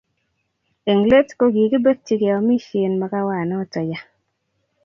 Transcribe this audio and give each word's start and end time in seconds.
eng 0.91 1.03
let, 1.11 1.29
ko 1.39 1.45
kikibekchi 1.53 2.13
keomisien 2.21 2.93
makawanoto 3.01 3.79
ya 3.91 3.99